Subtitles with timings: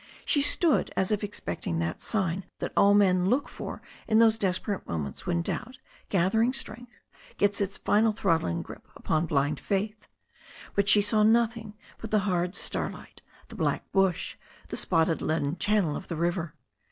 [0.25, 4.87] She stood as if expecting that sign that all men look for in those desperate
[4.87, 5.77] moments when doubt,
[6.09, 6.95] gathering strength,
[7.37, 10.07] gets its final throttling grip upon blind faith.
[10.73, 14.37] But she saw nothing but the hard starlight, the black bush,
[14.69, 16.55] the spotted leaden channel of the river.